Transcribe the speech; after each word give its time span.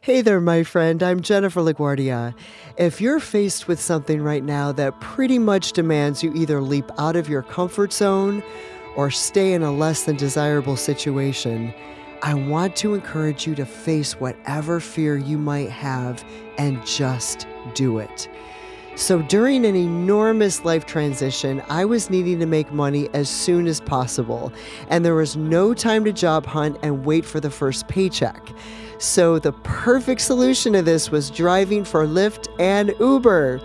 Hey 0.00 0.20
there, 0.20 0.40
my 0.40 0.62
friend. 0.62 1.02
I'm 1.02 1.22
Jennifer 1.22 1.60
LaGuardia. 1.60 2.32
If 2.76 3.00
you're 3.00 3.18
faced 3.18 3.66
with 3.66 3.80
something 3.80 4.22
right 4.22 4.44
now 4.44 4.70
that 4.72 5.00
pretty 5.00 5.40
much 5.40 5.72
demands 5.72 6.22
you 6.22 6.32
either 6.34 6.60
leap 6.60 6.88
out 6.98 7.16
of 7.16 7.28
your 7.28 7.42
comfort 7.42 7.92
zone 7.92 8.44
or 8.94 9.10
stay 9.10 9.54
in 9.54 9.64
a 9.64 9.72
less 9.72 10.04
than 10.04 10.14
desirable 10.14 10.76
situation, 10.76 11.74
I 12.22 12.34
want 12.34 12.76
to 12.76 12.94
encourage 12.94 13.44
you 13.44 13.56
to 13.56 13.66
face 13.66 14.12
whatever 14.20 14.78
fear 14.78 15.16
you 15.16 15.36
might 15.36 15.70
have 15.70 16.24
and 16.58 16.84
just 16.86 17.48
do 17.74 17.98
it. 17.98 18.28
So, 18.98 19.22
during 19.22 19.64
an 19.64 19.76
enormous 19.76 20.64
life 20.64 20.84
transition, 20.84 21.62
I 21.68 21.84
was 21.84 22.10
needing 22.10 22.40
to 22.40 22.46
make 22.46 22.72
money 22.72 23.08
as 23.14 23.30
soon 23.30 23.68
as 23.68 23.80
possible, 23.80 24.52
and 24.88 25.04
there 25.04 25.14
was 25.14 25.36
no 25.36 25.72
time 25.72 26.04
to 26.04 26.12
job 26.12 26.44
hunt 26.44 26.78
and 26.82 27.04
wait 27.04 27.24
for 27.24 27.38
the 27.38 27.48
first 27.48 27.86
paycheck. 27.86 28.50
So, 28.98 29.38
the 29.38 29.52
perfect 29.52 30.20
solution 30.20 30.72
to 30.72 30.82
this 30.82 31.12
was 31.12 31.30
driving 31.30 31.84
for 31.84 32.08
Lyft 32.08 32.48
and 32.58 32.92
Uber. 32.98 33.60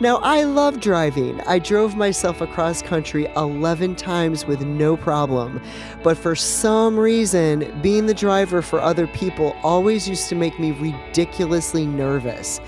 Now, 0.00 0.16
I 0.22 0.44
love 0.44 0.80
driving. 0.80 1.42
I 1.42 1.58
drove 1.58 1.94
myself 1.94 2.40
across 2.40 2.80
country 2.80 3.30
11 3.36 3.96
times 3.96 4.46
with 4.46 4.62
no 4.62 4.96
problem. 4.96 5.60
But 6.02 6.16
for 6.16 6.34
some 6.34 6.98
reason, 6.98 7.78
being 7.82 8.06
the 8.06 8.14
driver 8.14 8.62
for 8.62 8.80
other 8.80 9.06
people 9.08 9.54
always 9.62 10.08
used 10.08 10.30
to 10.30 10.36
make 10.36 10.58
me 10.58 10.70
ridiculously 10.72 11.84
nervous. 11.84 12.62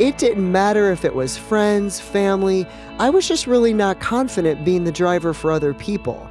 It 0.00 0.16
didn't 0.16 0.50
matter 0.50 0.90
if 0.90 1.04
it 1.04 1.14
was 1.14 1.36
friends, 1.36 2.00
family, 2.00 2.66
I 2.98 3.10
was 3.10 3.28
just 3.28 3.46
really 3.46 3.74
not 3.74 4.00
confident 4.00 4.64
being 4.64 4.84
the 4.84 4.92
driver 4.92 5.34
for 5.34 5.52
other 5.52 5.74
people. 5.74 6.26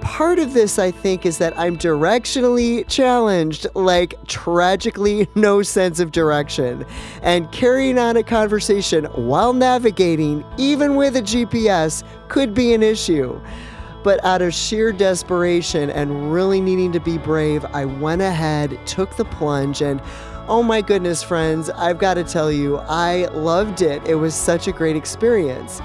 Part 0.00 0.40
of 0.40 0.52
this, 0.52 0.80
I 0.80 0.90
think, 0.90 1.24
is 1.24 1.38
that 1.38 1.56
I'm 1.56 1.78
directionally 1.78 2.84
challenged, 2.88 3.68
like 3.76 4.14
tragically 4.26 5.28
no 5.36 5.62
sense 5.62 6.00
of 6.00 6.10
direction. 6.10 6.84
And 7.22 7.50
carrying 7.52 8.00
on 8.00 8.16
a 8.16 8.24
conversation 8.24 9.04
while 9.14 9.52
navigating, 9.52 10.44
even 10.58 10.96
with 10.96 11.14
a 11.14 11.22
GPS, 11.22 12.02
could 12.26 12.52
be 12.52 12.74
an 12.74 12.82
issue. 12.82 13.40
But 14.02 14.24
out 14.24 14.42
of 14.42 14.52
sheer 14.52 14.92
desperation 14.92 15.88
and 15.88 16.32
really 16.32 16.60
needing 16.60 16.90
to 16.90 17.00
be 17.00 17.18
brave, 17.18 17.64
I 17.66 17.84
went 17.84 18.22
ahead, 18.22 18.76
took 18.86 19.16
the 19.16 19.24
plunge, 19.24 19.82
and 19.82 20.02
Oh 20.46 20.62
my 20.62 20.82
goodness, 20.82 21.22
friends, 21.22 21.70
I've 21.70 21.96
got 21.96 22.14
to 22.14 22.22
tell 22.22 22.52
you, 22.52 22.76
I 22.80 23.28
loved 23.28 23.80
it. 23.80 24.06
It 24.06 24.16
was 24.16 24.34
such 24.34 24.68
a 24.68 24.72
great 24.72 24.94
experience. 24.94 25.80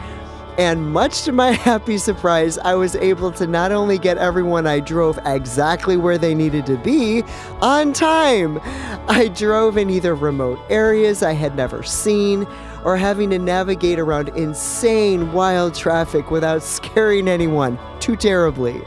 And 0.57 0.91
much 0.91 1.21
to 1.21 1.31
my 1.31 1.51
happy 1.69 1.97
surprise, 1.97 2.57
I 2.57 2.75
was 2.75 2.93
able 2.97 3.31
to 3.31 3.47
not 3.47 3.71
only 3.71 3.97
get 3.97 4.17
everyone 4.17 4.67
I 4.67 4.81
drove 4.81 5.17
exactly 5.25 5.95
where 5.95 6.17
they 6.17 6.35
needed 6.35 6.65
to 6.65 6.75
be 6.75 7.23
on 7.61 7.93
time, 7.93 8.59
I 9.07 9.29
drove 9.33 9.77
in 9.77 9.89
either 9.89 10.13
remote 10.13 10.59
areas 10.69 11.23
I 11.23 11.31
had 11.31 11.55
never 11.55 11.81
seen 11.81 12.45
or 12.83 12.97
having 12.97 13.29
to 13.29 13.39
navigate 13.39 13.97
around 13.97 14.27
insane 14.35 15.31
wild 15.31 15.73
traffic 15.73 16.31
without 16.31 16.63
scaring 16.63 17.29
anyone 17.29 17.79
too 18.01 18.17
terribly. 18.17 18.81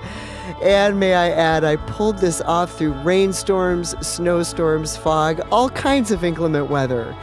And 0.63 1.01
may 1.01 1.15
I 1.15 1.31
add, 1.31 1.65
I 1.65 1.75
pulled 1.75 2.19
this 2.19 2.41
off 2.43 2.79
through 2.79 2.93
rainstorms, 2.93 3.97
snowstorms, 4.07 4.97
fog, 4.97 5.41
all 5.51 5.69
kinds 5.71 6.13
of 6.13 6.23
inclement 6.23 6.71
weather. 6.71 7.17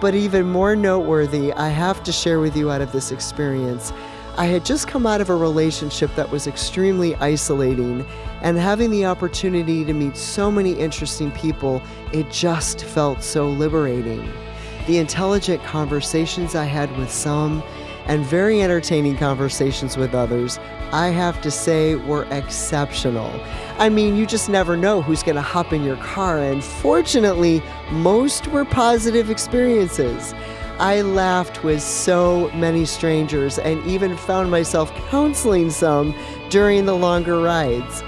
But 0.00 0.16
even 0.16 0.50
more 0.50 0.74
noteworthy, 0.74 1.52
I 1.52 1.68
have 1.68 2.02
to 2.02 2.10
share 2.10 2.40
with 2.40 2.56
you 2.56 2.68
out 2.68 2.80
of 2.80 2.90
this 2.90 3.12
experience. 3.12 3.92
I 4.36 4.46
had 4.46 4.64
just 4.64 4.88
come 4.88 5.06
out 5.06 5.20
of 5.20 5.30
a 5.30 5.36
relationship 5.36 6.12
that 6.16 6.32
was 6.32 6.48
extremely 6.48 7.14
isolating, 7.16 8.04
and 8.42 8.56
having 8.56 8.90
the 8.90 9.06
opportunity 9.06 9.84
to 9.84 9.92
meet 9.92 10.16
so 10.16 10.50
many 10.50 10.72
interesting 10.72 11.30
people, 11.30 11.80
it 12.12 12.28
just 12.32 12.82
felt 12.82 13.22
so 13.22 13.48
liberating. 13.50 14.28
The 14.88 14.98
intelligent 14.98 15.62
conversations 15.62 16.56
I 16.56 16.64
had 16.64 16.90
with 16.98 17.10
some, 17.12 17.62
and 18.06 18.24
very 18.24 18.62
entertaining 18.62 19.16
conversations 19.16 19.96
with 19.96 20.14
others, 20.14 20.58
I 20.92 21.08
have 21.08 21.40
to 21.42 21.50
say 21.50 21.94
were 21.94 22.24
exceptional. 22.30 23.30
I 23.78 23.88
mean, 23.88 24.16
you 24.16 24.26
just 24.26 24.48
never 24.48 24.76
know 24.76 25.02
who's 25.02 25.22
going 25.22 25.36
to 25.36 25.42
hop 25.42 25.72
in 25.72 25.84
your 25.84 25.96
car, 25.96 26.38
and 26.38 26.62
fortunately, 26.64 27.62
most 27.90 28.48
were 28.48 28.64
positive 28.64 29.30
experiences. 29.30 30.34
I 30.78 31.02
laughed 31.02 31.62
with 31.62 31.82
so 31.82 32.50
many 32.54 32.86
strangers 32.86 33.58
and 33.58 33.84
even 33.86 34.16
found 34.16 34.50
myself 34.50 34.90
counseling 35.10 35.70
some 35.70 36.14
during 36.48 36.86
the 36.86 36.96
longer 36.96 37.38
rides. 37.40 38.02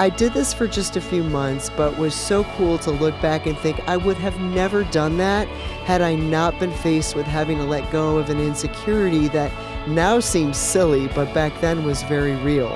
I 0.00 0.08
did 0.08 0.32
this 0.32 0.54
for 0.54 0.66
just 0.66 0.96
a 0.96 1.00
few 1.02 1.22
months, 1.22 1.68
but 1.76 1.98
was 1.98 2.14
so 2.14 2.44
cool 2.56 2.78
to 2.78 2.90
look 2.90 3.20
back 3.20 3.44
and 3.44 3.54
think 3.58 3.86
I 3.86 3.98
would 3.98 4.16
have 4.16 4.40
never 4.40 4.82
done 4.84 5.18
that 5.18 5.46
had 5.84 6.00
I 6.00 6.14
not 6.14 6.58
been 6.58 6.72
faced 6.72 7.14
with 7.14 7.26
having 7.26 7.58
to 7.58 7.64
let 7.64 7.92
go 7.92 8.16
of 8.16 8.30
an 8.30 8.40
insecurity 8.40 9.28
that 9.28 9.52
now 9.86 10.18
seems 10.18 10.56
silly, 10.56 11.08
but 11.08 11.34
back 11.34 11.52
then 11.60 11.84
was 11.84 12.02
very 12.04 12.34
real. 12.36 12.70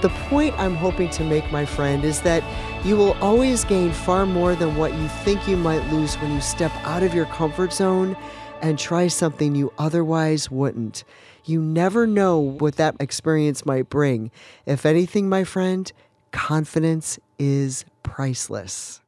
The 0.00 0.08
point 0.30 0.54
I'm 0.58 0.74
hoping 0.74 1.10
to 1.10 1.22
make, 1.22 1.52
my 1.52 1.66
friend, 1.66 2.02
is 2.02 2.22
that 2.22 2.42
you 2.82 2.96
will 2.96 3.12
always 3.20 3.62
gain 3.62 3.92
far 3.92 4.24
more 4.24 4.54
than 4.54 4.76
what 4.76 4.94
you 4.94 5.06
think 5.22 5.46
you 5.46 5.58
might 5.58 5.86
lose 5.92 6.14
when 6.14 6.32
you 6.32 6.40
step 6.40 6.72
out 6.84 7.02
of 7.02 7.12
your 7.12 7.26
comfort 7.26 7.74
zone 7.74 8.16
and 8.62 8.78
try 8.78 9.06
something 9.08 9.54
you 9.54 9.70
otherwise 9.76 10.50
wouldn't. 10.50 11.04
You 11.44 11.60
never 11.60 12.06
know 12.06 12.38
what 12.38 12.76
that 12.76 12.96
experience 13.00 13.66
might 13.66 13.90
bring. 13.90 14.30
If 14.64 14.86
anything, 14.86 15.28
my 15.28 15.44
friend, 15.44 15.92
confidence 16.32 17.18
is 17.38 17.84
priceless. 18.02 19.00